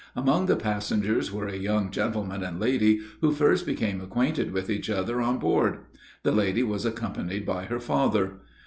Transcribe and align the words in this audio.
Among 0.15 0.47
the 0.47 0.55
passengers 0.55 1.31
were 1.31 1.47
a 1.47 1.55
young 1.55 1.91
gentleman 1.91 2.41
and 2.41 2.59
lady, 2.59 3.01
who 3.19 3.31
first 3.31 3.67
became 3.67 4.01
acquainted 4.01 4.51
with 4.51 4.67
each 4.67 4.89
other 4.89 5.21
on 5.21 5.37
board. 5.37 5.81
The 6.23 6.31
lady 6.31 6.63
was 6.63 6.87
accompanied 6.87 7.45
by 7.45 7.65
her 7.65 7.79
father. 7.79 8.39